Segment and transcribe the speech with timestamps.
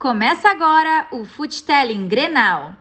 [0.00, 2.74] Começa agora o Futelling Grenal.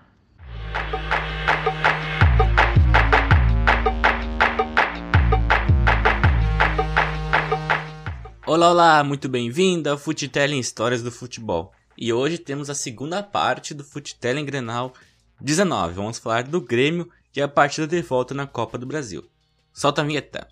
[8.48, 11.74] Olá, olá, muito bem-vindo ao Futelling Histórias do Futebol.
[11.98, 14.94] E hoje temos a segunda parte do Futelling Grenal
[15.42, 15.96] 19.
[15.96, 19.30] Vamos falar do Grêmio e a partida de volta na Copa do Brasil.
[19.74, 20.48] Solta a vinheta.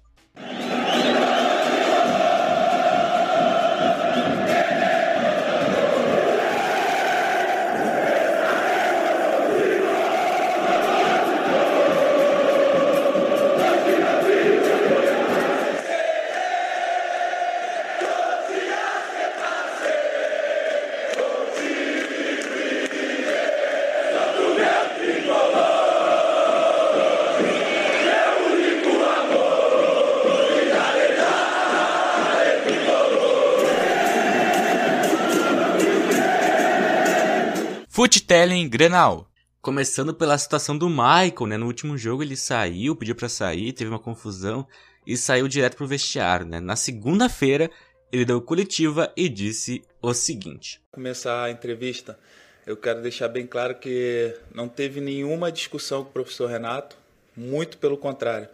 [38.67, 39.29] Grenal.
[39.61, 41.57] Começando pela situação do Michael, né?
[41.57, 44.67] No último jogo ele saiu, pediu para sair, teve uma confusão
[45.05, 46.59] e saiu direto pro vestiário, né?
[46.59, 47.71] Na segunda-feira
[48.11, 52.19] ele deu coletiva e disse o seguinte: Começar a entrevista,
[52.65, 56.97] eu quero deixar bem claro que não teve nenhuma discussão com o professor Renato,
[57.35, 58.49] muito pelo contrário.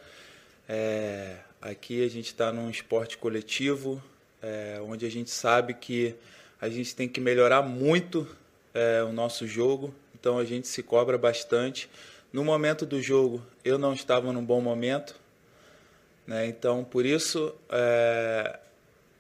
[0.70, 4.02] É, aqui a gente está num esporte coletivo,
[4.42, 6.16] é, onde a gente sabe que
[6.62, 8.28] a gente tem que melhorar muito
[8.74, 9.94] é, o nosso jogo,
[10.24, 11.90] então a gente se cobra bastante.
[12.32, 15.14] No momento do jogo, eu não estava num bom momento,
[16.26, 16.48] né?
[16.48, 18.58] então por isso é,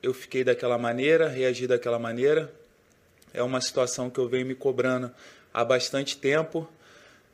[0.02, 2.50] eu fiquei daquela maneira, reagi daquela maneira.
[3.34, 5.12] É uma situação que eu venho me cobrando
[5.54, 6.70] há bastante tempo,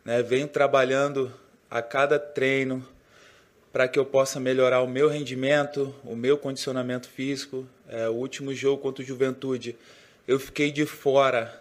[0.03, 0.23] né?
[0.23, 1.31] venho trabalhando
[1.69, 2.83] a cada treino
[3.71, 7.67] para que eu possa melhorar o meu rendimento, o meu condicionamento físico.
[7.87, 9.77] É, o último jogo contra o Juventude,
[10.27, 11.58] eu fiquei de fora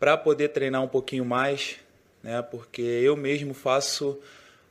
[0.00, 1.76] para poder treinar um pouquinho mais,
[2.22, 2.42] né?
[2.42, 4.18] Porque eu mesmo faço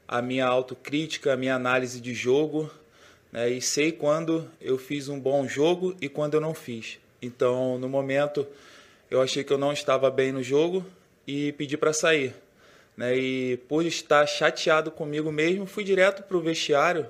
[0.07, 2.69] a minha autocrítica, a minha análise de jogo,
[3.31, 3.49] né?
[3.49, 6.99] E sei quando eu fiz um bom jogo e quando eu não fiz.
[7.21, 8.47] Então, no momento,
[9.09, 10.85] eu achei que eu não estava bem no jogo
[11.27, 12.33] e pedi para sair.
[12.97, 13.17] Né?
[13.17, 17.07] E por estar chateado comigo mesmo, fui direto para o vestiário.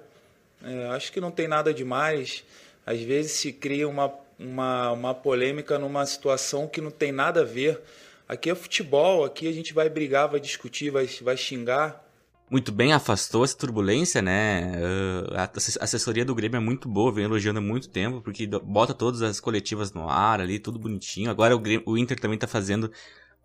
[0.64, 2.44] É, acho que não tem nada demais.
[2.86, 7.46] Às vezes se cria uma, uma, uma polêmica numa situação que não tem nada a
[7.46, 7.80] ver.
[8.30, 12.08] Aqui é futebol, aqui a gente vai brigar, vai discutir, vai, vai xingar.
[12.48, 14.72] Muito bem, afastou essa turbulência, né?
[14.78, 18.94] Uh, a assessoria do Grêmio é muito boa, vem elogiando há muito tempo, porque bota
[18.94, 21.32] todas as coletivas no ar ali, tudo bonitinho.
[21.32, 22.92] Agora o, Grêmio, o Inter também tá fazendo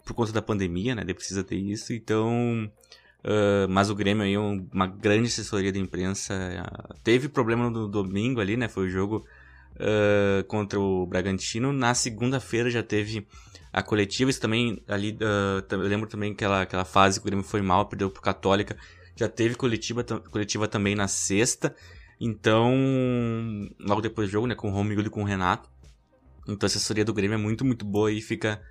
[0.05, 1.01] por conta da pandemia, né?
[1.01, 2.71] Ele precisa ter isso, então.
[3.25, 6.35] Uh, mas o Grêmio aí é uma grande assessoria da imprensa.
[6.35, 8.69] Uh, teve problema no domingo ali, né?
[8.69, 9.25] Foi o jogo
[9.77, 11.73] uh, contra o Bragantino.
[11.73, 13.27] Na segunda-feira já teve
[13.75, 14.31] a coletiva.
[14.31, 17.87] Isso também, ali, uh, eu lembro também aquela, aquela fase que o Grêmio foi mal,
[17.87, 18.77] perdeu pro Católica.
[19.17, 21.75] Já teve coletiva, coletiva também na sexta.
[22.21, 22.73] Então,
[23.81, 25.69] logo depois do jogo, né, com o Romulo e com o Renato.
[26.47, 28.63] Então a assessoria do Grêmio é muito, muito boa e fica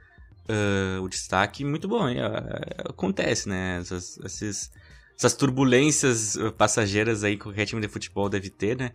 [0.47, 2.09] uh, o destaque muito bom.
[2.09, 3.79] E, uh, acontece, né?
[3.81, 4.71] Essas, esses,
[5.17, 8.91] essas turbulências passageiras aí que qualquer time de futebol deve ter, né?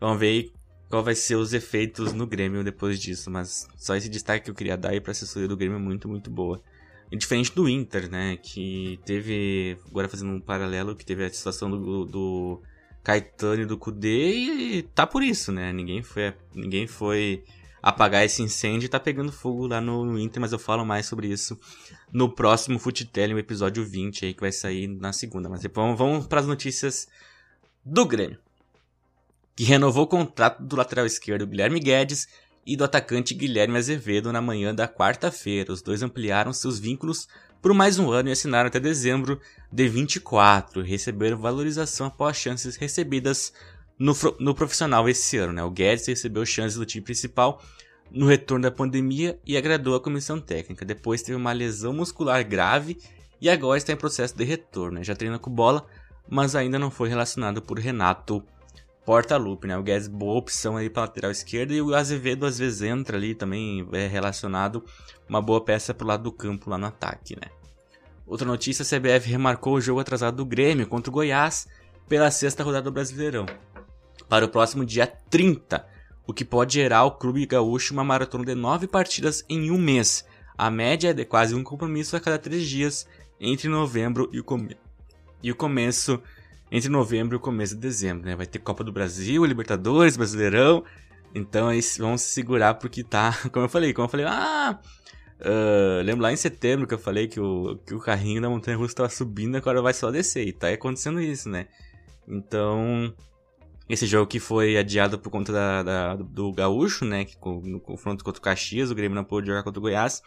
[0.00, 0.52] Vamos ver aí
[0.88, 4.54] qual vai ser os efeitos no Grêmio depois disso, mas só esse destaque que eu
[4.54, 6.60] queria dar aí pra assessoria do Grêmio é muito, muito boa.
[7.10, 11.70] E diferente do Inter, né, que teve, agora fazendo um paralelo, que teve a situação
[11.70, 12.62] do, do
[13.02, 17.44] Caetano e do Kudê e tá por isso, né, ninguém foi, ninguém foi
[17.82, 21.06] apagar esse incêndio e tá pegando fogo lá no, no Inter, mas eu falo mais
[21.06, 21.58] sobre isso
[22.12, 25.50] no próximo Futelli, o episódio 20 aí, que vai sair na segunda.
[25.50, 27.06] Mas vamos, vamos para as notícias
[27.84, 28.43] do Grêmio
[29.56, 32.28] que renovou o contrato do lateral esquerdo Guilherme Guedes
[32.66, 35.72] e do atacante Guilherme Azevedo na manhã da quarta-feira.
[35.72, 37.28] Os dois ampliaram seus vínculos
[37.60, 42.76] por mais um ano e assinaram até dezembro de 24 e receberam valorização após chances
[42.76, 43.52] recebidas
[43.98, 45.52] no, no profissional esse ano.
[45.52, 45.62] Né?
[45.62, 47.62] O Guedes recebeu chances do time principal
[48.10, 50.84] no retorno da pandemia e agradou a comissão técnica.
[50.84, 52.98] Depois teve uma lesão muscular grave
[53.40, 54.98] e agora está em processo de retorno.
[54.98, 55.04] Né?
[55.04, 55.86] Já treina com bola,
[56.28, 58.44] mas ainda não foi relacionado por Renato
[59.04, 59.76] porta-loop, né?
[59.76, 61.74] O Guedes, boa opção aí para lateral esquerda.
[61.74, 64.84] E o Azevedo às vezes entra ali também, é relacionado.
[65.28, 67.50] Uma boa peça pro lado do campo lá no ataque, né?
[68.26, 71.68] Outra notícia, a CBF remarcou o jogo atrasado do Grêmio contra o Goiás
[72.08, 73.46] pela sexta rodada do Brasileirão.
[74.28, 75.86] Para o próximo dia 30,
[76.26, 80.24] o que pode gerar ao clube gaúcho uma maratona de nove partidas em um mês.
[80.56, 83.06] A média é de quase um compromisso a cada três dias
[83.38, 84.76] entre novembro e o, come
[85.42, 86.22] e o começo
[86.74, 88.34] entre novembro e o começo de dezembro, né?
[88.34, 90.84] Vai ter Copa do Brasil, Libertadores, Brasileirão.
[91.32, 94.80] Então aí vamos se segurar porque tá, como eu falei, como eu falei, ah,
[95.40, 98.76] Uh, lembro lá em setembro que eu falei que o, que o carrinho da montanha
[98.76, 100.46] russa estava subindo, agora vai só descer.
[100.46, 101.66] E tá acontecendo isso, né?
[102.26, 103.12] Então,
[103.88, 107.24] esse jogo que foi adiado por conta da, da do Gaúcho, né?
[107.24, 110.22] Que, no confronto contra o Caxias, o Grêmio não pôde jogar contra o Goiás.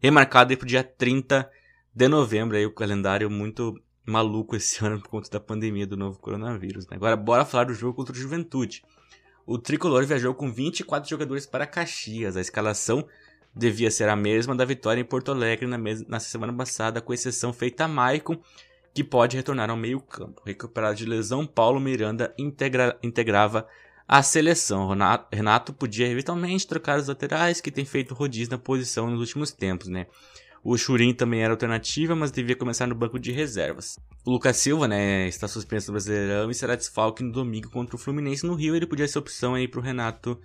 [0.00, 1.50] Remarcado aí pro dia 30
[1.94, 3.74] de novembro, aí o calendário muito
[4.06, 6.86] maluco esse ano por conta da pandemia do novo coronavírus.
[6.86, 6.96] Né?
[6.96, 8.82] Agora, bora falar do jogo contra o Juventude.
[9.46, 12.36] O Tricolor viajou com 24 jogadores para Caxias.
[12.36, 13.06] A escalação
[13.54, 17.52] devia ser a mesma da vitória em Porto Alegre na, na semana passada, com exceção
[17.52, 18.36] feita a Maicon,
[18.92, 20.42] que pode retornar ao meio-campo.
[20.44, 23.66] Recuperado de lesão, Paulo Miranda integra integrava
[24.08, 24.88] a seleção.
[25.32, 29.88] Renato podia eventualmente trocar os laterais, que tem feito rodízio na posição nos últimos tempos,
[29.88, 30.06] né?
[30.68, 34.00] O Churin também era alternativa, mas devia começar no banco de reservas.
[34.24, 37.98] O Lucas Silva, né, está suspenso no Brasileirão e será desfalque no domingo contra o
[37.98, 38.74] Fluminense no Rio.
[38.74, 40.36] Ele podia ser opção aí para o Renato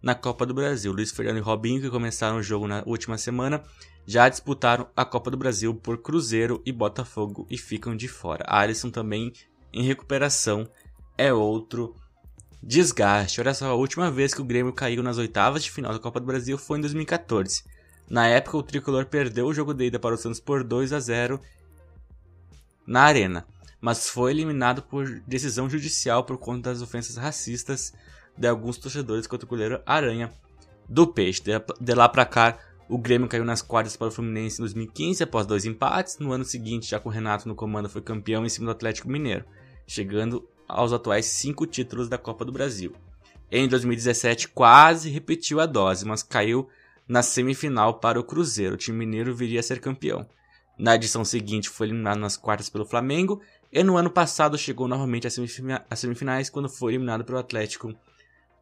[0.00, 0.90] na Copa do Brasil.
[0.94, 3.62] Luiz Fernando e Robinho, que começaram o jogo na última semana,
[4.06, 8.46] já disputaram a Copa do Brasil por Cruzeiro e Botafogo e ficam de fora.
[8.48, 9.30] A Alisson também
[9.74, 10.66] em recuperação
[11.18, 11.94] é outro
[12.62, 13.42] desgaste.
[13.42, 16.18] Olha só, a última vez que o Grêmio caiu nas oitavas de final da Copa
[16.18, 17.75] do Brasil foi em 2014.
[18.08, 21.00] Na época, o tricolor perdeu o jogo de ida para o Santos por 2 a
[21.00, 21.40] 0
[22.86, 23.44] na Arena,
[23.80, 27.92] mas foi eliminado por decisão judicial por conta das ofensas racistas
[28.36, 30.32] de alguns torcedores contra o goleiro Aranha
[30.88, 31.42] do Peixe.
[31.80, 32.58] De lá para cá,
[32.88, 36.18] o Grêmio caiu nas quartas para o Fluminense em 2015 após dois empates.
[36.18, 39.08] No ano seguinte, já com o Renato no comando, foi campeão em cima do Atlético
[39.08, 39.44] Mineiro,
[39.86, 42.92] chegando aos atuais cinco títulos da Copa do Brasil.
[43.50, 46.68] Em 2017, quase repetiu a dose, mas caiu
[47.08, 48.74] na semifinal para o Cruzeiro.
[48.74, 50.26] O time mineiro viria a ser campeão.
[50.78, 53.40] Na edição seguinte foi eliminado nas quartas pelo Flamengo
[53.72, 57.94] e no ano passado chegou novamente às semifinais quando foi eliminado pelo Atlético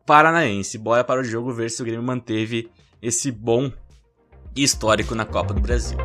[0.07, 0.79] Paranaense.
[0.79, 2.71] Bora para o jogo ver se o Grêmio manteve
[3.03, 3.73] esse bom
[4.55, 5.99] histórico na Copa do Brasil.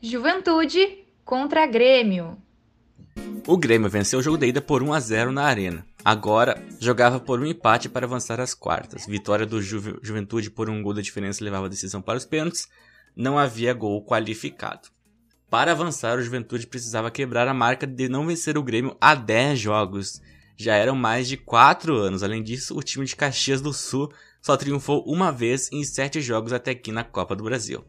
[0.00, 2.38] Juventude contra Grêmio.
[3.46, 5.86] O Grêmio venceu o jogo de ida por 1 a 0 na Arena.
[6.04, 9.06] Agora jogava por um empate para avançar às quartas.
[9.06, 12.68] Vitória do Ju Juventude por um gol de diferença levava a decisão para os pênaltis.
[13.16, 14.88] Não havia gol qualificado.
[15.48, 19.58] Para avançar, o Juventude precisava quebrar a marca de não vencer o Grêmio há 10
[19.58, 20.20] jogos.
[20.58, 22.22] Já eram mais de 4 anos.
[22.22, 24.12] Além disso, o time de Caxias do Sul
[24.42, 27.82] só triunfou uma vez em 7 jogos até aqui na Copa do Brasil.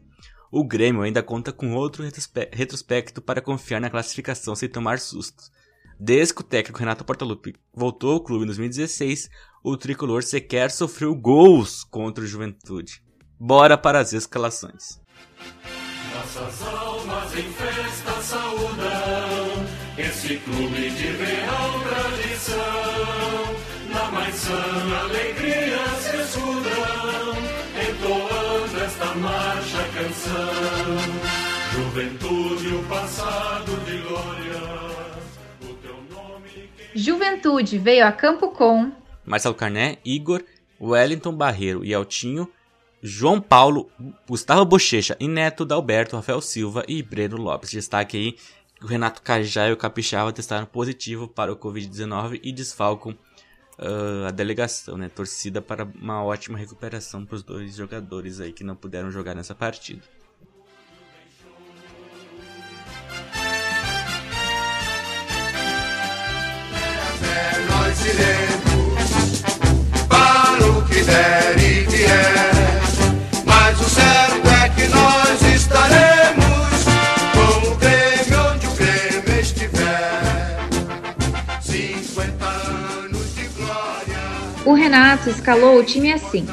[0.50, 2.02] O Grêmio ainda conta com outro
[2.50, 5.50] retrospecto para confiar na classificação sem tomar sustos.
[5.98, 9.30] Desde que o técnico Renato Portaluppi voltou ao clube em 2016,
[9.64, 13.02] o tricolor sequer sofreu gols contra o Juventude.
[13.40, 15.00] Bora para as escalações.
[16.14, 19.66] Nossas almas em festa saudam
[19.98, 22.56] esse clube de real tradição.
[23.90, 27.34] Na mais sã alegria se escudam,
[27.88, 31.46] entoando esta marcha canção.
[31.72, 34.85] Juventude, o passado de glória.
[36.96, 38.90] Juventude veio a campo com
[39.22, 40.42] Marcelo Carné, Igor,
[40.80, 42.50] Wellington Barreiro e Altinho,
[43.02, 43.90] João Paulo,
[44.26, 47.70] Gustavo Bochecha e Neto Dalberto, Rafael Silva e Breno Lopes.
[47.70, 48.36] Destaque aí
[48.82, 53.12] o Renato Cajá e o Capixaba testaram positivo para o Covid-19 e desfalcam
[53.78, 55.10] uh, a delegação, né?
[55.10, 59.54] Torcida para uma ótima recuperação para os dois jogadores aí que não puderam jogar nessa
[59.54, 60.00] partida.
[68.08, 69.42] Iremos
[70.08, 72.52] para o que der e vier.
[73.44, 76.84] Mas o certo é que nós estaremos
[77.34, 80.68] com o Grêmio onde o Grêmio estiver.
[81.60, 84.18] 50 anos de glória.
[84.64, 86.46] O Renato escalou o time assim.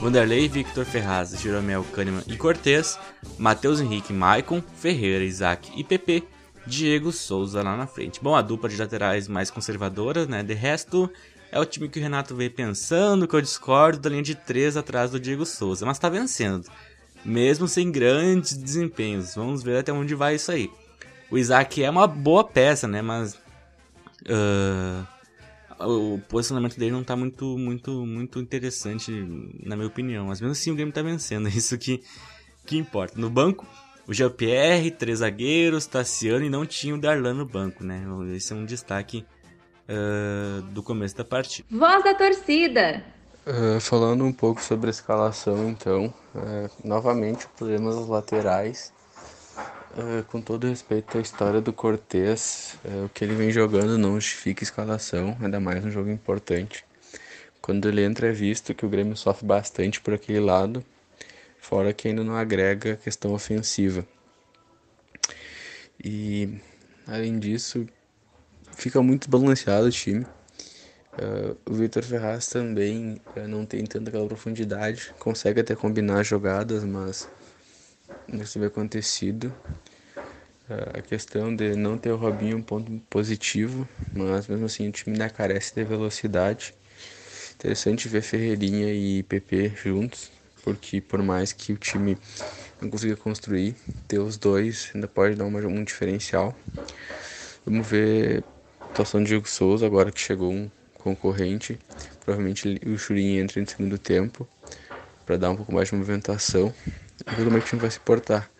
[0.00, 2.98] Vanderlei, Victor Ferraz, Jeromel Kahneman e Cortez,
[3.36, 6.22] Matheus Henrique, Maicon, Ferreira, Isaac e PP
[6.68, 8.22] Diego Souza lá na frente.
[8.22, 10.42] Bom, a dupla de laterais mais conservadora, né?
[10.42, 11.10] De resto,
[11.50, 14.76] é o time que o Renato veio pensando, que eu discordo da linha de três
[14.76, 16.68] atrás do Diego Souza, mas tá vencendo.
[17.24, 19.34] Mesmo sem grandes desempenhos.
[19.34, 20.70] Vamos ver até onde vai isso aí.
[21.30, 23.02] O Isaac é uma boa peça, né?
[23.02, 23.34] Mas.
[24.22, 25.06] Uh,
[25.80, 29.10] o posicionamento dele não tá muito, muito, muito interessante,
[29.64, 30.26] na minha opinião.
[30.26, 31.48] Mas mesmo assim o game tá vencendo.
[31.48, 32.02] É isso que,
[32.66, 33.18] que importa.
[33.18, 33.66] No banco,
[34.08, 38.02] o Jean-Pierre, três zagueiros, Tassiano e não tinha o Darlan no banco, né?
[38.34, 39.24] Esse é um destaque
[39.88, 41.68] uh, do começo da partida.
[41.70, 43.04] Voz da torcida!
[43.46, 48.92] Uh, falando um pouco sobre a escalação, então, uh, novamente o problema dos laterais.
[50.28, 55.36] com todo respeito à história do Cortez, o que ele vem jogando não justifica escalação,
[55.40, 56.84] ainda mais um jogo importante
[57.68, 60.82] quando ele entra é visto que o Grêmio sofre bastante por aquele lado,
[61.68, 64.02] fora que ainda não agrega questão ofensiva.
[66.02, 66.58] E
[67.06, 67.86] além disso,
[68.74, 70.24] fica muito balanceado o time.
[71.20, 76.84] Uh, o Vitor Ferraz também uh, não tem tanta aquela profundidade, consegue até combinar jogadas,
[76.84, 77.28] mas
[78.26, 79.52] não tem acontecido.
[80.70, 84.88] Uh, a questão de não ter o Robinho é um ponto positivo, mas mesmo assim
[84.88, 86.72] o time ainda carece de velocidade.
[87.56, 90.37] Interessante ver Ferreirinha e PP juntos,
[90.68, 92.18] porque por mais que o time
[92.80, 93.74] não consiga construir,
[94.06, 96.54] ter os dois ainda pode dar uma, um diferencial.
[97.64, 98.44] Vamos ver
[98.78, 101.78] a atuação de Diego Souza agora que chegou um concorrente.
[102.22, 104.46] Provavelmente o Churin entra em segundo tempo
[105.24, 106.72] para dar um pouco mais de movimentação.
[107.26, 108.50] E ver como é que o time vai se portar.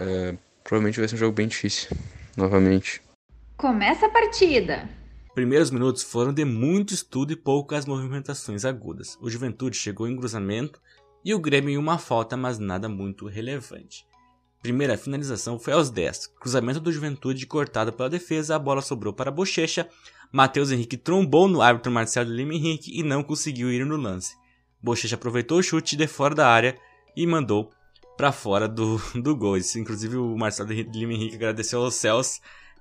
[0.00, 1.96] É, provavelmente vai ser um jogo bem difícil,
[2.36, 3.00] novamente.
[3.56, 4.99] Começa a partida!
[5.34, 9.16] Primeiros minutos foram de muito estudo e poucas movimentações agudas.
[9.20, 10.80] O Juventude chegou em cruzamento
[11.24, 14.04] e o Grêmio em uma falta, mas nada muito relevante.
[14.60, 16.26] Primeira finalização foi aos 10.
[16.40, 19.88] Cruzamento do Juventude cortado pela defesa, a bola sobrou para Bochecha,
[20.32, 24.34] Matheus Henrique trombou no árbitro Marcelo Lima Henrique e não conseguiu ir no lance.
[24.82, 26.76] Bochecha aproveitou o chute de fora da área
[27.16, 27.70] e mandou
[28.16, 29.56] para fora do, do gol.
[29.56, 32.40] Isso, inclusive o Marcelo Lima Henrique agradeceu aos céus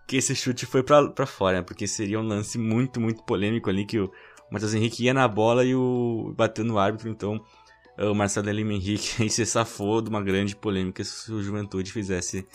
[0.10, 1.62] que esse chute foi para fora, né?
[1.62, 4.12] porque seria um lance muito, muito polêmico ali que o
[4.51, 7.39] Matheus Henrique ia na bola e o bateu no árbitro, então
[7.96, 12.48] o Marcelo Lima Henrique aí se safou de uma grande polêmica se o Juventude fizesse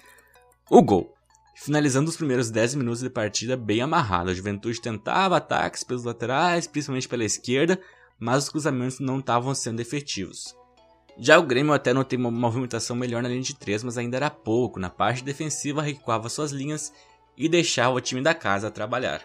[0.68, 1.14] o gol.
[1.54, 6.66] Finalizando os primeiros 10 minutos de partida bem amarrado, a Juventude tentava ataques pelos laterais,
[6.66, 7.80] principalmente pela esquerda,
[8.18, 10.56] mas os cruzamentos não estavam sendo efetivos.
[11.16, 14.28] Já o Grêmio até notei uma movimentação melhor na linha de 3, mas ainda era
[14.28, 14.80] pouco.
[14.80, 16.92] Na parte defensiva recuava suas linhas
[17.36, 19.22] e deixava o time da casa trabalhar.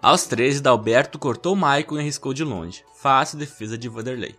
[0.00, 2.84] Aos 13, Dalberto cortou Maicon e arriscou de longe.
[2.96, 4.34] Fácil defesa de Vanderlei.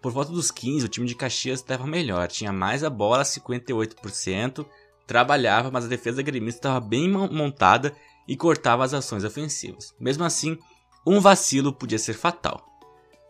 [0.00, 4.66] Por volta dos 15, o time de Caxias estava melhor, tinha mais a bola, 58%,
[5.06, 7.94] trabalhava, mas a defesa gremista estava bem montada
[8.26, 9.94] e cortava as ações ofensivas.
[10.00, 10.58] Mesmo assim,
[11.06, 12.71] um vacilo podia ser fatal.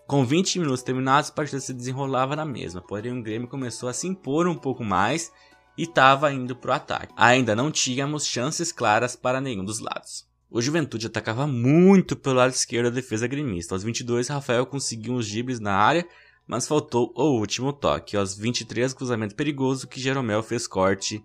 [0.07, 3.93] Com 20 minutos terminados, a partida se desenrolava na mesma, porém o Grêmio começou a
[3.93, 5.33] se impor um pouco mais
[5.77, 7.15] e estava indo para o ataque.
[7.17, 10.27] Ainda não tínhamos chances claras para nenhum dos lados.
[10.51, 13.75] O Juventude atacava muito pelo lado esquerdo da defesa gremista.
[13.75, 16.07] Aos 22, Rafael conseguiu uns dribles na área,
[16.47, 18.17] mas faltou o último toque.
[18.17, 21.25] Aos 23, cruzamento perigoso que Jeromel fez corte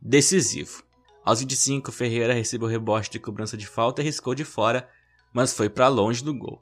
[0.00, 0.82] decisivo.
[1.22, 4.88] Aos 25, Ferreira recebeu rebote de cobrança de falta e riscou de fora,
[5.34, 6.58] mas foi para longe do gol.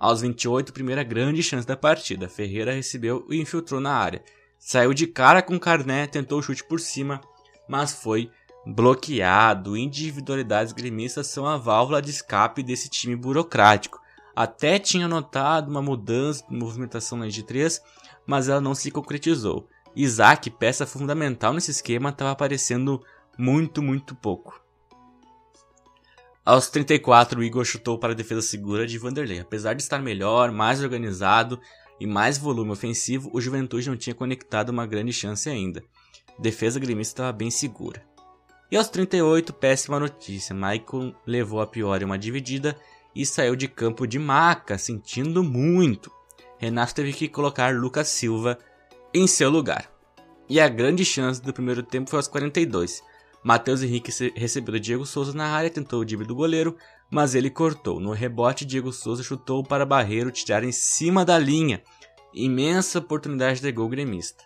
[0.00, 2.26] Aos 28, primeira grande chance da partida.
[2.26, 4.24] Ferreira recebeu e infiltrou na área.
[4.58, 7.20] Saiu de cara com Carné, tentou o chute por cima,
[7.68, 8.30] mas foi
[8.64, 9.76] bloqueado.
[9.76, 14.00] Individualidades gremistas são a válvula de escape desse time burocrático.
[14.34, 17.78] Até tinha notado uma mudança de movimentação na G3,
[18.26, 19.68] mas ela não se concretizou.
[19.94, 23.02] Isaac, peça fundamental nesse esquema, estava aparecendo
[23.36, 24.59] muito, muito pouco.
[26.44, 29.40] Aos 34, o Igor chutou para a defesa segura de Vanderlei.
[29.40, 31.60] Apesar de estar melhor, mais organizado
[32.00, 35.84] e mais volume ofensivo, o Juventude não tinha conectado uma grande chance ainda.
[36.38, 38.02] A defesa gremista estava bem segura.
[38.70, 42.74] E aos 38, péssima notícia, Michael levou a pior em uma dividida
[43.14, 46.10] e saiu de campo de maca, sentindo muito.
[46.56, 48.58] Renato teve que colocar Lucas Silva
[49.12, 49.90] em seu lugar.
[50.48, 53.02] E a grande chance do primeiro tempo foi aos 42.
[53.42, 56.76] Matheus Henrique recebeu Diego Souza na área, tentou o drible do goleiro,
[57.10, 57.98] mas ele cortou.
[57.98, 61.82] No rebote, Diego Souza chutou para Barreiro tirar em cima da linha.
[62.34, 64.44] Imensa oportunidade de gol gremista.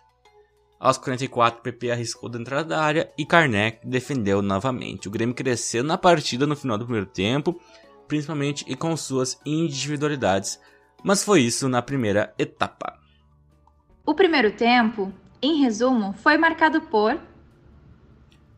[0.79, 5.07] Aos 44, PP arriscou da entrada da área e Karnek defendeu novamente.
[5.07, 7.59] O Grêmio cresceu na partida no final do primeiro tempo,
[8.07, 10.59] principalmente e com suas individualidades,
[11.03, 12.99] mas foi isso na primeira etapa.
[14.05, 15.11] O primeiro tempo,
[15.41, 17.19] em resumo, foi marcado por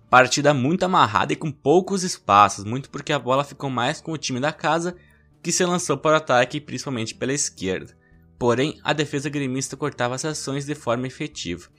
[0.10, 4.18] partida muito amarrada e com poucos espaços, muito porque a bola ficou mais com o
[4.18, 4.96] time da casa
[5.42, 7.96] que se lançou para o ataque, principalmente pela esquerda.
[8.40, 11.70] Porém, a defesa gremista cortava as ações de forma efetiva.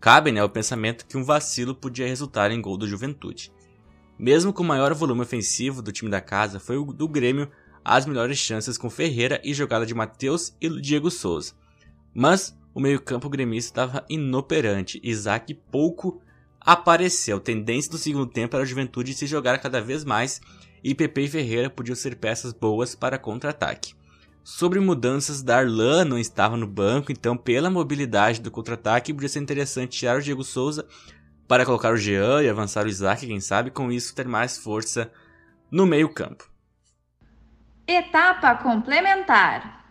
[0.00, 3.52] Cabe né, o pensamento que um vacilo podia resultar em gol do Juventude.
[4.18, 7.50] Mesmo com o maior volume ofensivo do time da casa, foi o do Grêmio
[7.84, 11.54] as melhores chances com Ferreira e jogada de Matheus e Diego Souza.
[12.14, 16.20] Mas o meio-campo gremista estava inoperante, Isaac pouco
[16.64, 17.36] apareceu.
[17.36, 20.40] A tendência do segundo tempo era a juventude se jogar cada vez mais
[20.82, 23.94] e Pepe e Ferreira podiam ser peças boas para contra-ataque.
[24.44, 29.98] Sobre mudanças, Darlan não estava no banco, então pela mobilidade do contra-ataque podia ser interessante
[29.98, 30.84] tirar o Diego Souza
[31.46, 35.12] para colocar o Jean e avançar o Isaac, quem sabe com isso ter mais força
[35.70, 36.50] no meio-campo.
[37.86, 39.84] Etapa complementar.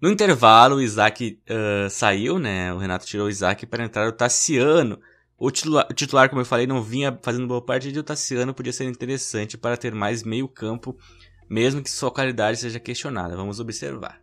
[0.00, 2.72] No intervalo, o Isaac uh, saiu, né?
[2.74, 5.00] O Renato tirou o Isaac para entrar o Tassiano.
[5.44, 8.54] O titular, o titular, como eu falei, não vinha fazendo boa parte e o Tassiano
[8.54, 10.96] podia ser interessante para ter mais meio-campo,
[11.46, 13.36] mesmo que sua qualidade seja questionada.
[13.36, 14.22] Vamos observar.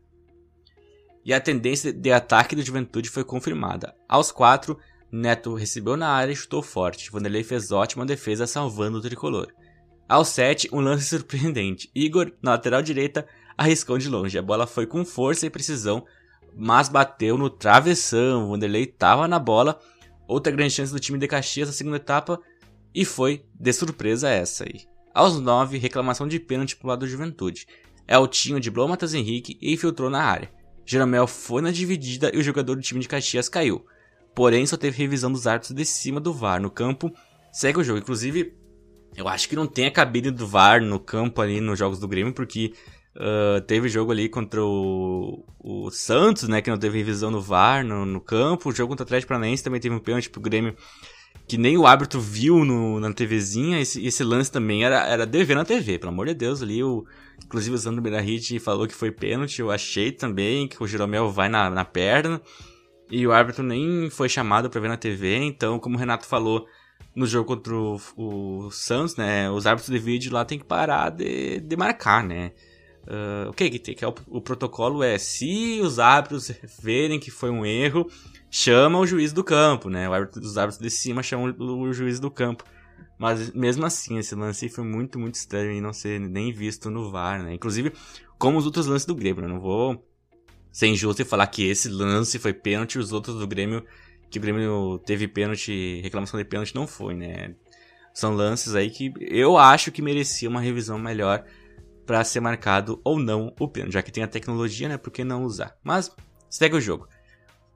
[1.23, 3.93] E a tendência de ataque do Juventude foi confirmada.
[4.09, 4.79] Aos quatro,
[5.11, 7.11] Neto recebeu na área e chutou forte.
[7.11, 9.53] Vanderlei fez ótima defesa, salvando o tricolor.
[10.09, 11.91] Aos 7, um lance surpreendente.
[11.93, 14.39] Igor, na lateral direita, arriscou de longe.
[14.39, 16.03] A bola foi com força e precisão,
[16.57, 18.49] mas bateu no travessão.
[18.49, 19.79] Vanderlei estava na bola.
[20.31, 22.39] Outra grande chance do time de Caxias na segunda etapa.
[22.95, 24.85] E foi de surpresa essa aí.
[25.13, 27.67] Aos 9, reclamação de pênalti pro lado do Juventude.
[28.07, 30.49] Eltinho driblou Matheus Henrique e infiltrou na área.
[30.85, 33.85] Jeromel foi na dividida e o jogador do time de Caxias caiu.
[34.33, 36.61] Porém, só teve revisão dos árbitros de cima do VAR.
[36.61, 37.11] No campo,
[37.51, 37.99] segue o jogo.
[37.99, 38.55] Inclusive,
[39.17, 42.07] eu acho que não tem a cabine do VAR no campo ali nos jogos do
[42.07, 42.71] Grêmio, porque
[43.15, 47.85] uh, teve jogo ali contra o, o, Santos, né, que não teve revisão no VAR
[47.85, 48.69] no, no campo.
[48.69, 50.75] O jogo contra o Atlético Paranaense também teve um pênalti pro Grêmio
[51.47, 53.79] que nem o árbitro viu no, na TVzinha.
[53.79, 56.61] Esse, esse lance também era, era dever na TV, pelo amor de Deus.
[56.61, 57.05] Ali, o,
[57.43, 59.59] inclusive o Sandro Benahit falou que foi pênalti.
[59.59, 62.41] Eu achei também que o Jeromel vai na, na perna.
[63.09, 65.35] E o árbitro nem foi chamado para ver na TV.
[65.37, 66.65] Então, como o Renato falou,
[67.13, 69.51] no jogo contra o, o Santos, né?
[69.51, 72.53] Os árbitros de vídeo lá tem que parar de, de marcar, né?
[73.07, 73.95] Uh, o que que tem?
[73.95, 78.09] Que é o, o, protocolo é se os árbitros verem que foi um erro,
[78.49, 80.07] chama o juiz do campo, né?
[80.07, 82.63] Árbitro, os árbitros de cima chamam o, o juiz do campo.
[83.17, 87.11] Mas mesmo assim, esse lance foi muito, muito estranho e não ser nem visto no
[87.11, 87.53] VAR, né?
[87.53, 87.91] Inclusive,
[88.37, 90.07] como os outros lances do Grêmio, eu não vou
[90.71, 93.83] ser injusto e falar que esse lance foi pênalti os outros do Grêmio
[94.31, 97.53] que o Grêmio teve pênalti, reclamação de pênalti não foi, né?
[98.13, 101.43] São lances aí que eu acho que merecia uma revisão melhor
[102.05, 104.97] para ser marcado ou não o pênalti, já que tem a tecnologia, né?
[104.97, 105.77] Por que não usar?
[105.83, 106.11] Mas
[106.49, 107.07] segue o jogo.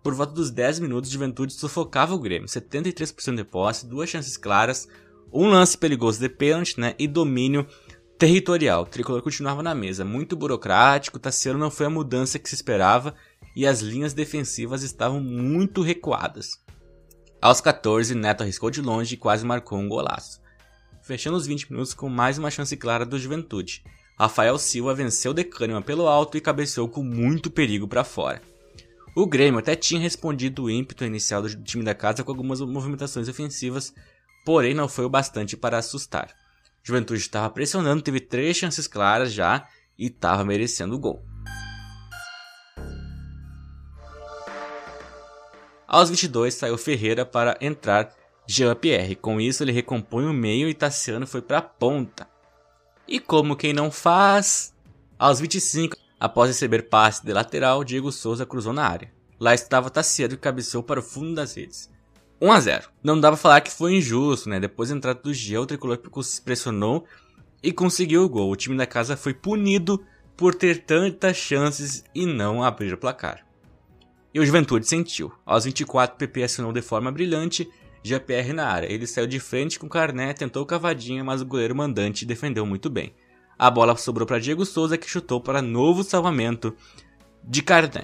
[0.03, 4.87] Por volta dos 10 minutos, Juventude sufocava o Grêmio, 73% de posse, duas chances claras,
[5.33, 6.93] um lance perigoso de pênalti, né?
[6.99, 7.65] E domínio
[8.17, 8.83] territorial.
[8.83, 13.15] O tricolor continuava na mesa, muito burocrático, Tassiano não foi a mudança que se esperava
[13.55, 16.63] e as linhas defensivas estavam muito recuadas.
[17.41, 20.41] Aos 14, Neto arriscou de longe e quase marcou um golaço.
[21.01, 23.83] Fechando os 20 minutos com mais uma chance clara do Juventude.
[24.17, 28.41] Rafael Silva venceu de cânima pelo alto e cabeceou com muito perigo para fora.
[29.13, 33.27] O Grêmio até tinha respondido o ímpeto inicial do time da casa com algumas movimentações
[33.27, 33.93] ofensivas,
[34.45, 36.33] porém não foi o bastante para assustar.
[36.81, 41.25] Juventude estava pressionando, teve três chances claras já e estava merecendo o gol.
[45.87, 48.13] Aos 22 saiu Ferreira para entrar
[48.47, 49.15] Jean-Pierre.
[49.15, 52.34] Com isso ele recompõe o meio e Tassiano foi para a ponta.
[53.07, 54.73] E como quem não faz,
[55.17, 59.11] aos 25, após receber passe de lateral, Diego Souza cruzou na área.
[59.39, 61.89] Lá estava Tassiano e cabeceou para o fundo das redes.
[62.41, 62.89] 1 a 0.
[63.03, 64.59] Não dá pra falar que foi injusto, né?
[64.59, 65.99] Depois da entrada do Gia, o tricolor
[66.43, 67.05] pressionou
[67.61, 68.51] e conseguiu o gol.
[68.51, 70.03] O time da casa foi punido
[70.35, 73.45] por ter tantas chances e não abrir o placar.
[74.33, 75.31] E o Juventude sentiu.
[75.45, 77.69] Aos 24, PP assinou de forma brilhante,
[78.05, 78.91] GPR na área.
[78.91, 82.87] Ele saiu de frente com o Carné, tentou cavadinha, mas o goleiro mandante defendeu muito
[82.87, 83.15] bem.
[83.57, 86.75] A bola sobrou para Diego Souza, que chutou para novo salvamento
[87.43, 88.03] de Carné.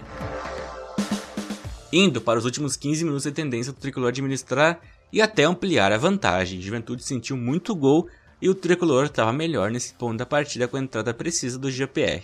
[1.94, 4.80] Indo para os últimos 15 minutos de tendência do tricolor administrar
[5.14, 6.62] e até ampliar a vantagem.
[6.62, 8.10] Juventude sentiu muito gol
[8.42, 12.24] e o tricolor estava melhor nesse ponto da partida com a entrada precisa do GPR.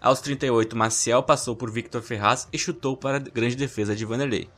[0.00, 4.48] Aos 38, Maciel passou por Victor Ferraz e chutou para a grande defesa de Vanderlei.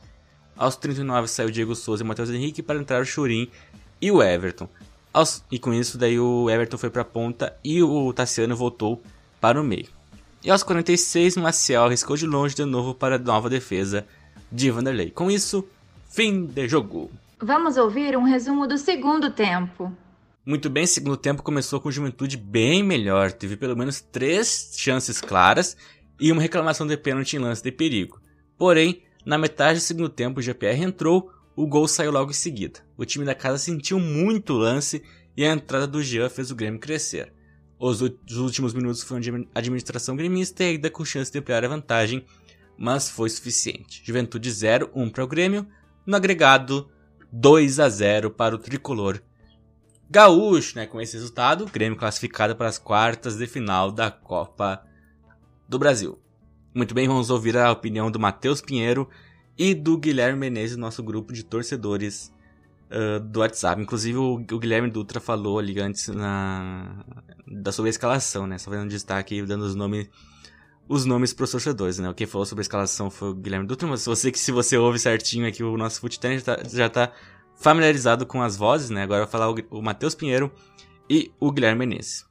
[0.57, 3.49] Aos 39 saiu Diego Souza e Matheus Henrique para entrar o Churin
[4.01, 4.67] e o Everton.
[5.13, 5.43] Aos...
[5.51, 9.01] E com isso daí o Everton foi para a ponta e o Tassiano voltou
[9.39, 9.87] para o meio.
[10.43, 14.05] E aos 46, Maciel arriscou de longe de novo para a nova defesa
[14.51, 15.11] de Vanderlei.
[15.11, 15.67] Com isso,
[16.09, 17.11] fim de jogo.
[17.39, 19.91] Vamos ouvir um resumo do segundo tempo.
[20.45, 23.31] Muito bem, segundo tempo começou com juventude bem melhor.
[23.31, 25.75] Teve pelo menos três chances claras
[26.19, 28.19] e uma reclamação de pênalti em lance de perigo.
[28.57, 32.79] Porém, na metade do segundo tempo, o GPR entrou, o gol saiu logo em seguida.
[32.95, 35.03] O time da casa sentiu muito o lance
[35.35, 37.33] e a entrada do Jean fez o Grêmio crescer.
[37.79, 42.25] Os últimos minutos foram de administração gremista e ainda com chance de ampliar a vantagem,
[42.77, 44.01] mas foi suficiente.
[44.03, 45.67] Juventude 0, 1 para o Grêmio,
[46.05, 46.89] no agregado
[47.31, 49.21] 2 a 0 para o tricolor
[50.09, 50.85] gaúcho, né?
[50.85, 54.83] Com esse resultado, o Grêmio classificado para as quartas de final da Copa
[55.67, 56.19] do Brasil.
[56.77, 59.09] Muito bem, vamos ouvir a opinião do Matheus Pinheiro
[59.57, 62.31] e do Guilherme Menezes, nosso grupo de torcedores
[62.91, 63.81] uh, do WhatsApp.
[63.81, 67.03] Inclusive o, o, Guilherme Dutra falou ali antes na,
[67.47, 68.59] da sobre a escalação, né?
[68.59, 70.07] Só fazendo destaque dando os nomes
[70.87, 72.07] os nomes para os torcedores, né?
[72.11, 74.77] O que falou sobre a escalação foi o Guilherme Dutra, mas você que se você
[74.77, 77.11] ouve certinho aqui o nosso Foottime já, tá, já tá
[77.55, 79.01] familiarizado com as vozes, né?
[79.01, 80.53] Agora vai falar o, o Matheus Pinheiro
[81.09, 82.23] e o Guilherme Menezes.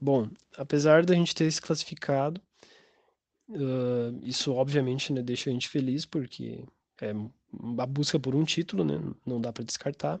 [0.00, 2.40] Bom, apesar da gente ter se classificado,
[3.52, 6.64] uh, isso obviamente né, deixa a gente feliz, porque
[7.00, 7.10] é
[7.78, 9.00] a busca por um título, né?
[9.26, 10.20] Não dá para descartar.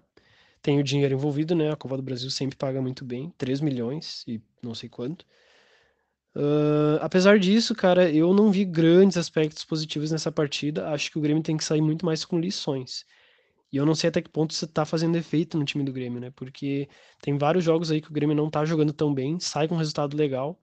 [0.60, 1.72] Tem o dinheiro envolvido, né?
[1.72, 5.26] A Copa do Brasil sempre paga muito bem, 3 milhões e não sei quanto.
[6.34, 10.88] Uh, apesar disso, cara, eu não vi grandes aspectos positivos nessa partida.
[10.90, 13.04] Acho que o Grêmio tem que sair muito mais com lições.
[13.72, 16.20] E eu não sei até que ponto isso tá fazendo efeito no time do Grêmio,
[16.20, 16.30] né?
[16.30, 16.88] Porque
[17.22, 19.78] tem vários jogos aí que o Grêmio não tá jogando tão bem, sai com um
[19.78, 20.60] resultado legal,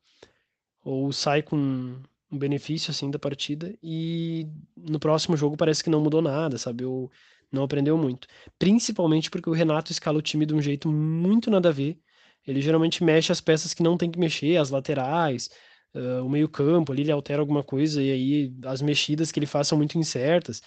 [0.84, 2.01] ou sai com
[2.32, 6.86] um benefício, assim, da partida, e no próximo jogo parece que não mudou nada, sabe?
[6.86, 7.12] Ou
[7.52, 8.28] não aprendeu muito.
[8.58, 11.98] Principalmente porque o Renato escala o time de um jeito muito nada a ver.
[12.46, 15.50] Ele geralmente mexe as peças que não tem que mexer, as laterais,
[15.96, 19.68] uh, o meio-campo ali, ele altera alguma coisa, e aí as mexidas que ele faz
[19.68, 20.62] são muito incertas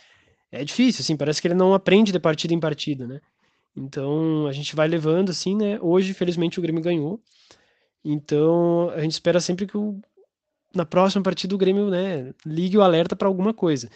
[0.53, 3.21] é difícil, assim, parece que ele não aprende de partida em partida, né?
[3.75, 5.79] Então a gente vai levando assim, né?
[5.81, 7.21] Hoje, felizmente, o Grêmio ganhou.
[8.05, 9.99] Então a gente espera sempre que o,
[10.75, 13.89] na próxima partida o Grêmio, né, ligue o alerta para alguma coisa.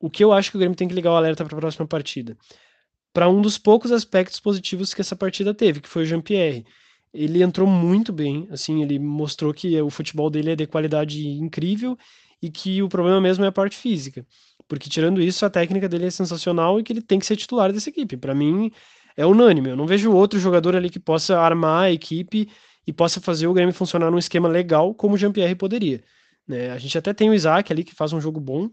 [0.00, 1.86] O que eu acho que o Grêmio tem que ligar o alerta para a próxima
[1.86, 2.36] partida?
[3.12, 6.64] Para um dos poucos aspectos positivos que essa partida teve, que foi o Jean-Pierre.
[7.12, 11.98] Ele entrou muito bem, assim, ele mostrou que o futebol dele é de qualidade incrível
[12.40, 14.24] e que o problema mesmo é a parte física.
[14.68, 17.72] Porque tirando isso, a técnica dele é sensacional e que ele tem que ser titular
[17.72, 18.16] dessa equipe.
[18.16, 18.70] Para mim,
[19.16, 19.70] é unânime.
[19.70, 22.48] Eu não vejo outro jogador ali que possa armar a equipe
[22.90, 26.02] e possa fazer o Grêmio funcionar num esquema legal como o Jean-Pierre poderia.
[26.46, 26.72] Né?
[26.72, 28.68] A gente até tem o Isaac ali que faz um jogo bom,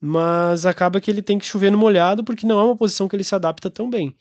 [0.00, 3.14] mas acaba que ele tem que chover no molhado porque não é uma posição que
[3.14, 4.16] ele se adapta tão bem.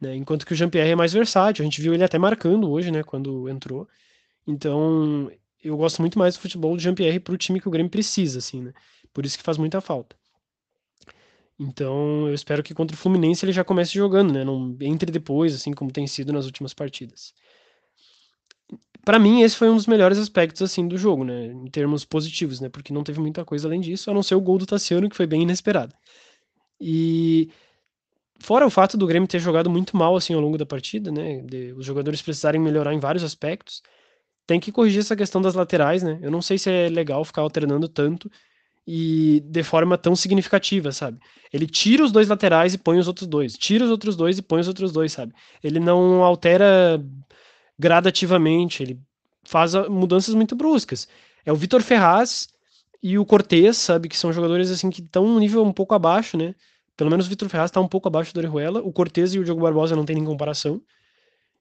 [0.00, 0.16] Né?
[0.16, 1.62] Enquanto que o Jean-Pierre é mais versátil.
[1.62, 3.86] A gente viu ele até marcando hoje, né, quando entrou.
[4.46, 5.30] Então,
[5.62, 8.38] eu gosto muito mais do futebol do Jean-Pierre para o time que o Grêmio precisa,
[8.38, 8.72] assim, né?
[9.12, 10.16] Por isso que faz muita falta.
[11.58, 14.44] Então, eu espero que contra o Fluminense ele já comece jogando, né?
[14.44, 17.34] Não entre depois, assim como tem sido nas últimas partidas.
[19.08, 21.46] Para mim, esse foi um dos melhores aspectos assim do jogo, né?
[21.46, 22.68] Em termos positivos, né?
[22.68, 25.16] Porque não teve muita coisa além disso, a não ser o gol do Tassiano, que
[25.16, 25.94] foi bem inesperado.
[26.78, 27.48] E
[28.38, 31.40] fora o fato do Grêmio ter jogado muito mal assim ao longo da partida, né?
[31.40, 33.82] De, os jogadores precisarem melhorar em vários aspectos.
[34.46, 36.18] Tem que corrigir essa questão das laterais, né?
[36.20, 38.30] Eu não sei se é legal ficar alternando tanto
[38.86, 41.18] e de forma tão significativa, sabe?
[41.50, 44.42] Ele tira os dois laterais e põe os outros dois, tira os outros dois e
[44.42, 45.32] põe os outros dois, sabe?
[45.64, 47.02] Ele não altera
[47.78, 49.00] gradativamente, ele
[49.44, 51.08] faz mudanças muito bruscas.
[51.44, 52.48] É o Vitor Ferraz
[53.02, 56.36] e o Cortez, sabe, que são jogadores assim que estão um nível um pouco abaixo,
[56.36, 56.54] né?
[56.96, 59.44] Pelo menos o Vitor Ferraz está um pouco abaixo do Orejuela, o Cortez e o
[59.44, 60.82] Diogo Barbosa não tem nem comparação.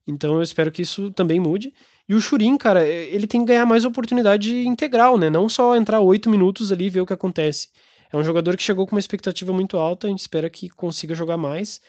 [0.07, 1.73] Então eu espero que isso também mude.
[2.09, 5.29] E o Churin, cara, ele tem que ganhar mais oportunidade integral, né?
[5.29, 7.67] Não só entrar oito minutos ali e ver o que acontece.
[8.11, 11.13] É um jogador que chegou com uma expectativa muito alta, a gente espera que consiga
[11.13, 11.81] jogar mais.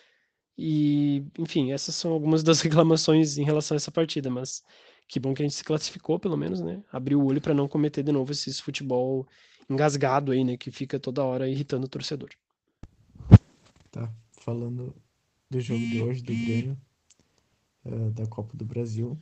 [0.59, 4.63] E, enfim, essas são algumas das reclamações em relação a essa partida, mas
[5.07, 6.83] que bom que a gente se classificou, pelo menos, né?
[6.93, 9.27] Abriu o olho para não cometer de novo esse futebol
[9.71, 10.57] engasgado aí, né?
[10.57, 12.31] Que fica toda hora irritando o torcedor.
[13.91, 14.95] Tá, falando
[15.49, 16.79] do jogo de hoje do Grêmio,
[17.85, 19.19] uh, da Copa do Brasil,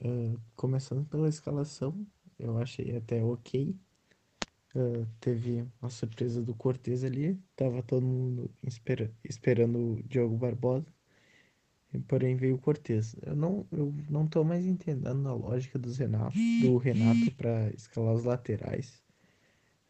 [0.00, 2.06] Uh, começando pela escalação,
[2.38, 3.76] eu achei até ok.
[4.78, 10.86] Uh, teve uma surpresa do Cortez ali, tava todo mundo espera, esperando o Diogo Barbosa,
[12.06, 13.16] porém veio o Cortez.
[13.22, 18.14] Eu não, eu não tô mais entendendo a lógica dos Renato, do Renato para escalar
[18.14, 19.02] os laterais.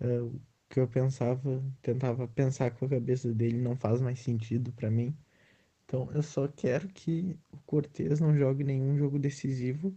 [0.01, 4.72] Uh, o que eu pensava, tentava pensar com a cabeça dele não faz mais sentido
[4.72, 5.14] para mim.
[5.85, 9.94] Então eu só quero que o Cortez não jogue nenhum jogo decisivo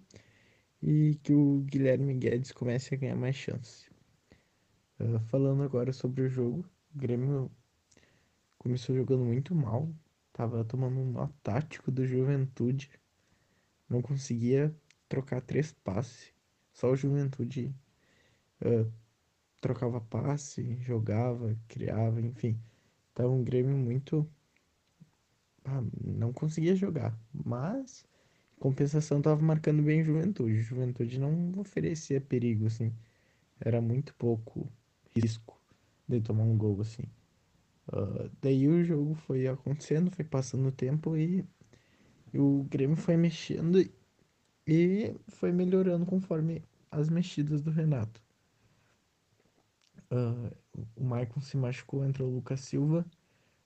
[0.81, 3.90] e que o Guilherme Guedes comece a ganhar mais chance.
[5.01, 7.51] Uh, falando agora sobre o jogo, o Grêmio
[8.59, 9.91] começou jogando muito mal,
[10.31, 12.91] tava tomando um nó tático do Juventude,
[13.89, 14.75] não conseguia
[15.09, 16.31] trocar três passes,
[16.71, 17.73] só o Juventude
[18.61, 18.91] uh,
[19.59, 22.59] trocava passe, jogava, criava, enfim.
[23.15, 24.29] Tava um Grêmio muito
[25.65, 27.17] ah, não conseguia jogar.
[27.33, 28.05] Mas,
[28.59, 30.61] compensação, tava marcando bem Juventude.
[30.61, 32.93] Juventude não oferecia perigo, assim.
[33.59, 34.67] Era muito pouco
[35.15, 35.59] risco
[36.07, 37.03] de tomar um gol, assim.
[37.87, 41.45] Uh, daí o jogo foi acontecendo, foi passando o tempo e,
[42.33, 43.79] e o Grêmio foi mexendo
[44.67, 48.21] e foi melhorando conforme as mexidas do Renato.
[50.11, 50.55] Uh,
[50.95, 53.05] o Maicon se machucou, entrou o Lucas Silva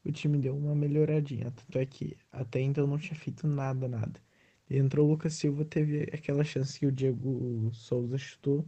[0.05, 1.51] o time deu uma melhoradinha.
[1.51, 4.21] Tanto é que até então não tinha feito nada, nada.
[4.69, 8.65] Entrou o Lucas Silva, teve aquela chance que o Diego Souza chutou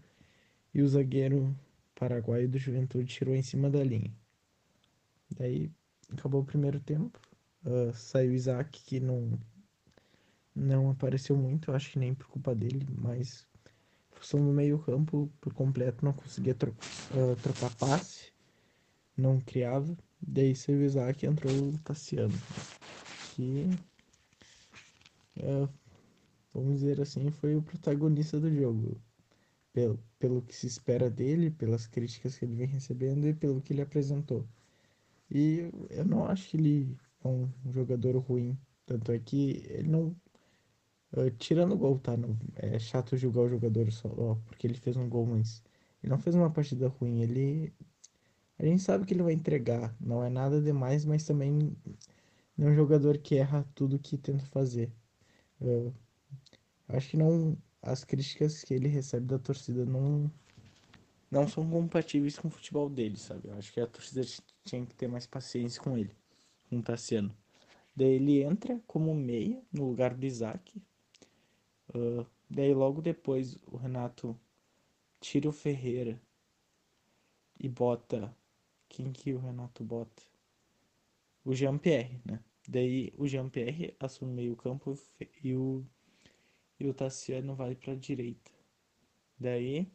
[0.73, 1.55] e o zagueiro
[1.97, 4.13] paraguaio do Juventude tirou em cima da linha.
[5.31, 5.71] Daí
[6.11, 7.19] acabou o primeiro tempo.
[7.65, 9.37] Uh, saiu o Isaac, que não,
[10.55, 13.45] não apareceu muito, acho que nem por culpa dele, mas
[14.11, 18.31] função no meio-campo por completo, não conseguia tro uh, trocar passe,
[19.17, 19.97] não criava.
[20.21, 22.33] Daí saiu o Isaac e entrou o Tassiano,
[23.35, 23.69] que
[25.37, 25.69] uh,
[26.53, 28.99] vamos dizer assim, foi o protagonista do jogo.
[29.77, 33.73] Pelo, pelo que se espera dele, pelas críticas que ele vem recebendo e pelo que
[33.73, 34.43] ele apresentou.
[35.29, 38.57] E eu não acho que ele é um jogador ruim.
[38.87, 40.15] Tanto é que ele não.
[41.15, 42.17] Uh, tirando o gol, tá?
[42.17, 45.63] Não, é chato julgar o jogador só ó, porque ele fez um gol, mas
[46.03, 47.21] ele não fez uma partida ruim.
[47.21, 47.71] Ele.
[48.59, 49.95] A gente sabe que ele vai entregar.
[49.99, 51.77] Não é nada demais, mas também
[52.57, 54.91] não é um jogador que erra tudo que tenta fazer.
[55.61, 55.93] Uh,
[56.89, 57.57] acho que não.
[57.87, 60.29] As críticas que ele recebe da torcida não
[61.31, 63.47] não são compatíveis com o futebol dele, sabe?
[63.47, 64.21] Eu acho que a torcida
[64.65, 66.13] tinha que ter mais paciência com ele,
[66.69, 67.33] com o Tassiano.
[67.95, 70.81] Daí ele entra como meia no lugar do Isaac.
[71.95, 74.37] Uh, daí logo depois o Renato
[75.21, 76.21] tira o Ferreira
[77.57, 78.35] e bota.
[78.89, 80.23] Quem que o Renato bota?
[81.45, 82.43] O Jean-Pierre, né?
[82.67, 84.93] Daí o Jean-Pierre assume meio campo
[85.41, 85.85] e o,
[86.79, 88.51] e o Tassiano vai para direita.
[89.39, 89.91] Daí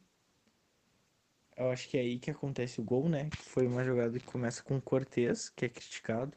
[1.56, 3.28] eu acho que é aí que acontece o gol, né?
[3.30, 6.36] Que foi uma jogada que começa com o Cortez, que é criticado.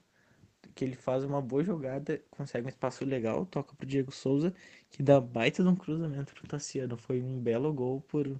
[0.75, 4.53] Que ele faz uma boa jogada, consegue um espaço legal, toca pro Diego Souza,
[4.89, 6.97] que dá baita de um cruzamento pro Tassiano.
[6.97, 8.39] Foi um belo gol por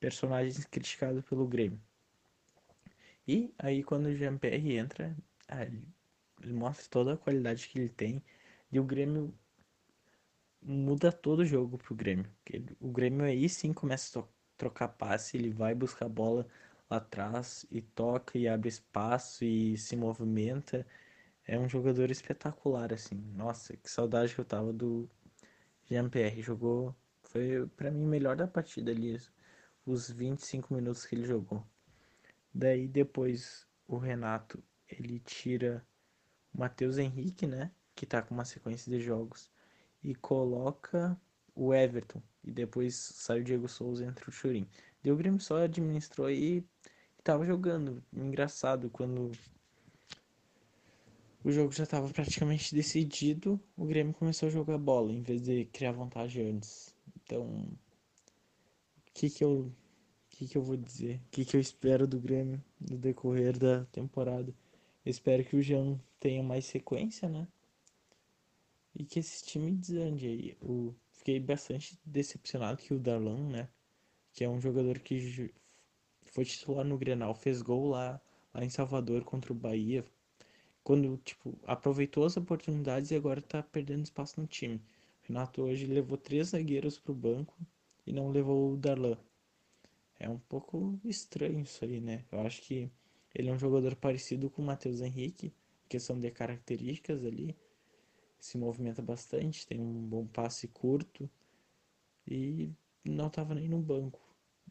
[0.00, 1.80] personagens criticados pelo Grêmio.
[3.26, 5.16] E aí quando o Jean-Pierre entra,
[5.48, 8.22] ah, ele mostra toda a qualidade que ele tem.
[8.70, 9.34] E o Grêmio
[10.66, 12.30] muda todo o jogo pro Grêmio.
[12.80, 14.24] O Grêmio aí sim começa a
[14.56, 16.46] trocar passe, ele vai buscar a bola
[16.90, 20.86] lá atrás e toca e abre espaço e se movimenta.
[21.46, 23.16] É um jogador espetacular, assim.
[23.34, 25.08] Nossa, que saudade que eu tava do
[25.88, 26.42] Jean-Pierre.
[26.42, 29.16] Jogou, foi para mim melhor da partida ali,
[29.86, 31.64] os 25 minutos que ele jogou.
[32.52, 35.86] Daí depois o Renato, ele tira
[36.52, 37.70] o Matheus Henrique, né?
[37.94, 39.50] Que tá com uma sequência de jogos.
[40.06, 41.20] E coloca
[41.52, 44.64] o Everton e depois sai o Diego Souza entre o Churin.
[45.02, 46.64] E o Grêmio só administrou e
[47.18, 48.00] estava jogando.
[48.12, 49.32] Engraçado, quando
[51.42, 55.64] o jogo já estava praticamente decidido, o Grêmio começou a jogar bola em vez de
[55.64, 56.94] criar vantagem antes.
[57.24, 59.72] Então, o que que eu
[60.30, 61.16] que que eu vou dizer?
[61.16, 64.54] O que que eu espero do Grêmio no decorrer da temporada?
[65.04, 67.48] Eu espero que o Jean tenha mais sequência, né?
[68.98, 70.56] E que esse time desande aí.
[70.62, 73.68] O fiquei bastante decepcionado que o Darlan, né?
[74.32, 75.52] Que é um jogador que
[76.24, 78.20] foi titular no Grenal, fez gol lá,
[78.54, 80.02] lá em Salvador contra o Bahia.
[80.82, 84.76] Quando, tipo, aproveitou as oportunidades e agora tá perdendo espaço no time.
[84.76, 87.54] O Renato hoje levou três zagueiros pro banco
[88.06, 89.18] e não levou o Darlan.
[90.18, 92.24] É um pouco estranho isso aí, né?
[92.32, 92.90] Eu acho que
[93.34, 95.52] ele é um jogador parecido com o Matheus Henrique,
[95.86, 97.54] questão de características ali
[98.46, 101.28] se movimenta bastante, tem um bom passe curto
[102.26, 102.70] e
[103.04, 104.20] não estava nem no banco.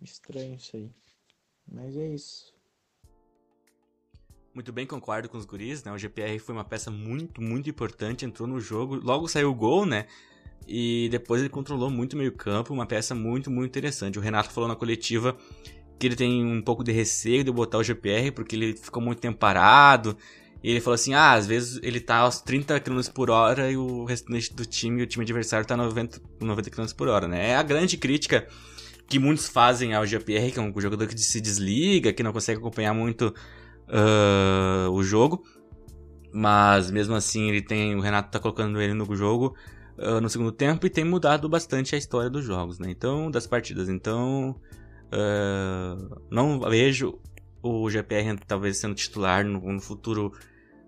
[0.01, 0.89] Estranho isso aí.
[1.67, 2.53] Mas é isso.
[4.53, 5.91] Muito bem, concordo com os guris, né?
[5.91, 9.85] O GPR foi uma peça muito, muito importante, entrou no jogo, logo saiu o gol,
[9.85, 10.07] né?
[10.65, 14.17] E depois ele controlou muito meio campo, uma peça muito, muito interessante.
[14.17, 15.37] O Renato falou na coletiva
[15.99, 19.19] que ele tem um pouco de receio de botar o GPR, porque ele ficou muito
[19.19, 20.17] tempo parado,
[20.65, 23.77] e ele falou assim: ah, às vezes ele tá aos 30 km por hora e
[23.77, 27.51] o restante do time, o time adversário, tá 90, 90 km por hora, né?
[27.51, 28.47] É a grande crítica
[29.07, 32.57] que muitos fazem ao GPR, que é um jogador que se desliga, que não consegue
[32.57, 33.31] acompanhar muito
[33.87, 35.43] uh, o jogo.
[36.33, 37.95] Mas mesmo assim, ele tem.
[37.95, 39.55] O Renato tá colocando ele no jogo
[39.99, 42.89] uh, no segundo tempo e tem mudado bastante a história dos jogos, né?
[42.89, 43.87] Então, das partidas.
[43.87, 44.59] Então.
[45.13, 47.19] Uh, não vejo
[47.61, 50.33] o GPR talvez sendo titular no, no futuro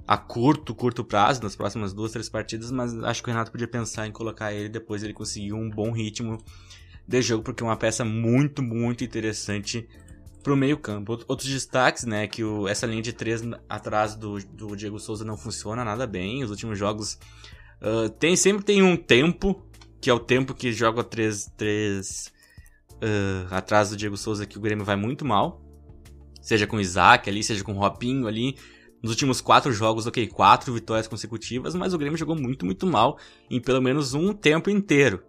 [0.07, 3.67] a curto, curto prazo, nas próximas duas, três partidas, mas acho que o Renato podia
[3.67, 6.37] pensar em colocar ele depois ele conseguir um bom ritmo
[7.05, 9.85] de jogo, porque é uma peça muito, muito interessante
[10.41, 11.19] pro meio campo.
[11.27, 15.35] Outros destaques, né, que o, essa linha de três atrás do, do Diego Souza não
[15.35, 17.19] funciona nada bem, os últimos jogos
[17.81, 19.61] uh, tem, sempre tem um tempo,
[19.99, 22.31] que é o tempo que joga três, três
[22.93, 25.61] uh, atrás do Diego Souza, que o Grêmio vai muito mal,
[26.41, 28.55] seja com o Isaac ali, seja com o Robinho ali,
[29.01, 33.17] nos últimos quatro jogos, ok, quatro vitórias consecutivas, mas o Grêmio jogou muito, muito mal
[33.49, 35.23] em pelo menos um tempo inteiro.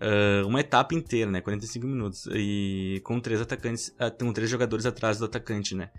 [0.00, 1.40] Uh, uma etapa inteira, né?
[1.40, 2.28] 45 minutos.
[2.32, 5.90] E com três atacantes, uh, com três jogadores atrás do atacante, né?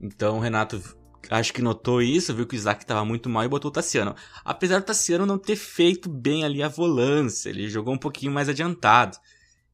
[0.00, 0.82] Então o Renato
[1.30, 4.14] acho que notou isso, viu que o Isaac estava muito mal e botou o Tassiano.
[4.44, 8.48] Apesar do Tassiano não ter feito bem ali a volância, ele jogou um pouquinho mais
[8.48, 9.16] adiantado.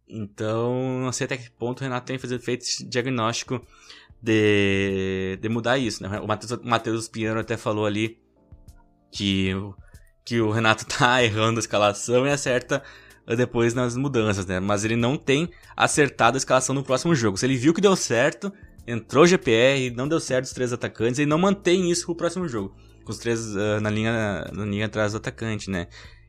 [0.09, 3.61] Então, não sei até que ponto o Renato tem feito esse diagnóstico
[4.27, 6.19] de, de mudar isso, né?
[6.19, 8.19] O Matheus, Matheus Piano até falou ali
[9.13, 9.53] que,
[10.25, 12.83] que o Renato tá errando a escalação e acerta
[13.37, 14.59] depois nas mudanças, né?
[14.59, 17.37] Mas ele não tem acertado a escalação no próximo jogo.
[17.37, 18.53] Se ele viu que deu certo,
[18.85, 22.75] entrou GPR, não deu certo os três atacantes, ele não mantém isso pro próximo jogo.
[23.05, 25.87] Com os três uh, na, linha, na linha atrás do atacante, né?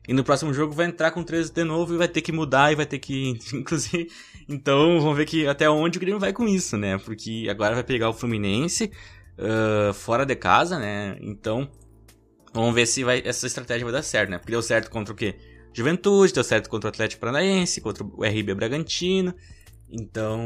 [0.08, 2.72] E no próximo jogo vai entrar com três de novo e vai ter que mudar
[2.72, 3.38] e vai ter que.
[3.52, 4.10] Inclusive.
[4.48, 6.96] Então vamos ver que até onde o Grêmio vai com isso, né?
[6.96, 8.90] Porque agora vai pegar o Fluminense
[9.38, 11.18] uh, fora de casa, né?
[11.20, 11.70] Então.
[12.54, 14.38] Vamos ver se vai, essa estratégia vai dar certo, né?
[14.38, 15.36] Porque deu certo contra o quê?
[15.74, 19.34] Juventude, deu certo contra o Atlético Paranaense, contra o RB Bragantino.
[19.90, 20.40] Então,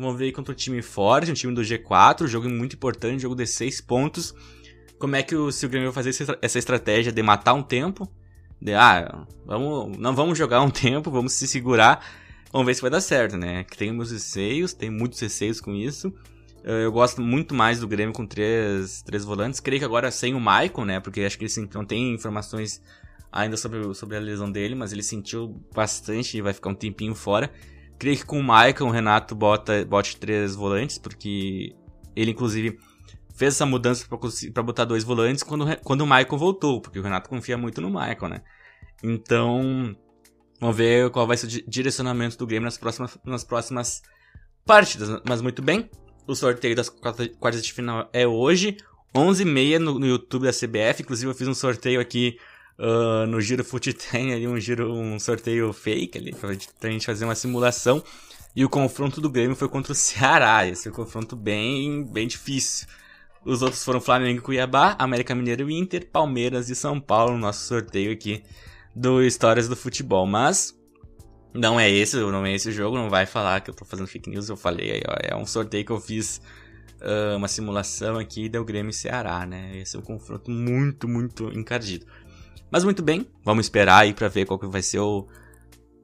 [0.00, 3.20] vamos ver contra um time forte, um time do G4, um jogo muito importante, um
[3.20, 4.34] jogo de 6 pontos.
[4.98, 8.08] Como é que o, se o Grêmio vai fazer essa estratégia de matar um tempo?
[8.60, 12.04] De, ah, vamos, não vamos jogar um tempo, vamos se segurar.
[12.52, 13.64] Vamos ver se vai dar certo, né?
[13.64, 16.12] Que tem meus receios, tem muitos receios com isso.
[16.64, 19.60] Eh, eu gosto muito mais do Grêmio com três, três volantes.
[19.60, 21.00] Creio que agora sem o Maicon, né?
[21.00, 22.82] Porque acho que ele não tem informações
[23.30, 27.14] ainda sobre, sobre a lesão dele, mas ele sentiu bastante e vai ficar um tempinho
[27.14, 27.52] fora.
[27.98, 31.74] Creio que com o Maicon o Renato bota, bote três volantes, porque
[32.14, 32.78] ele, inclusive,
[33.38, 34.06] fez essa mudança
[34.52, 37.90] para botar dois volantes quando, quando o Maicon voltou, porque o Renato confia muito no
[37.90, 38.42] Maicon, né?
[39.02, 39.96] Então,
[40.60, 44.02] vamos ver qual vai ser o direcionamento do Grêmio nas próximas, nas próximas
[44.66, 45.22] partidas.
[45.24, 45.88] Mas muito bem,
[46.26, 48.76] o sorteio das quartas de final é hoje,
[49.14, 51.02] 11h30 no, no YouTube da CBF.
[51.02, 52.36] Inclusive, eu fiz um sorteio aqui
[52.78, 57.06] uh, no Giro Fute tem ali um giro, um sorteio fake ali, pra, pra gente
[57.06, 58.02] fazer uma simulação.
[58.54, 60.66] E o confronto do Grêmio foi contra o Ceará.
[60.66, 62.88] Esse é um confronto bem, bem difícil.
[63.44, 67.38] Os outros foram Flamengo e Cuiabá, América Mineiro e Inter, Palmeiras e São Paulo no
[67.38, 68.42] nosso sorteio aqui
[68.94, 70.26] do Histórias do Futebol.
[70.26, 70.76] Mas
[71.54, 74.06] não é esse, não é esse o jogo, não vai falar que eu tô fazendo
[74.06, 76.42] fake news, eu falei aí, ó, é um sorteio que eu fiz
[77.00, 79.78] uh, uma simulação aqui do Grêmio e Ceará, né?
[79.78, 82.06] Esse é um confronto muito, muito encardido.
[82.70, 85.26] Mas muito bem, vamos esperar aí para ver qual que vai ser o,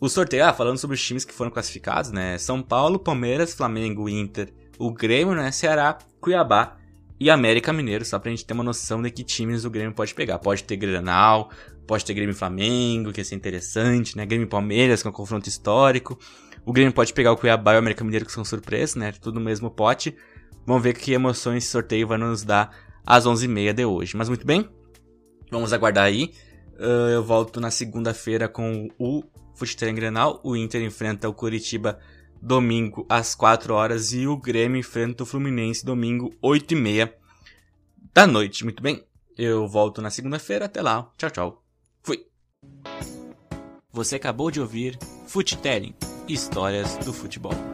[0.01, 0.47] o sorteio.
[0.47, 2.39] Ah, falando sobre os times que foram classificados, né?
[2.39, 5.53] São Paulo, Palmeiras, Flamengo, Inter, o Grêmio, né?
[5.53, 6.79] Ceará, Cuiabá
[7.19, 10.15] e América Mineiro, só pra gente ter uma noção de que times o Grêmio pode
[10.15, 10.39] pegar.
[10.39, 11.51] Pode ter Granal,
[11.87, 14.27] pode ter Grêmio Flamengo, que ia ser interessante, né?
[14.27, 16.19] Grêmio Palmeiras, que é um confronto histórico.
[16.67, 19.13] O Grêmio pode pegar o Cuiabá e o América Mineiro, que são surpresas, né?
[19.13, 20.17] Tudo no mesmo pote.
[20.67, 22.75] Vamos ver que emoções esse sorteio vai nos dar
[23.07, 24.17] às 11h30 de hoje.
[24.17, 24.69] Mas muito bem,
[25.51, 26.33] vamos aguardar aí.
[26.79, 29.23] Uh, eu volto na segunda-feira com o
[29.55, 30.41] Futebol Grenal.
[30.43, 31.99] O Inter enfrenta o Curitiba
[32.45, 37.17] domingo às 4 horas e o Grêmio enfrenta o Fluminense domingo 8 e meia
[38.13, 38.65] da noite.
[38.65, 39.03] Muito bem,
[39.37, 40.67] eu volto na segunda-feira.
[40.67, 41.11] Até lá.
[41.17, 41.65] Tchau, tchau.
[42.03, 42.27] Fui.
[43.91, 45.95] Você acabou de ouvir Futelling
[46.29, 47.74] Histórias do Futebol.